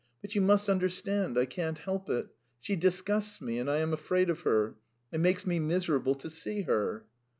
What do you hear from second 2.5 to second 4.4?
She disgusts me and I am afraid of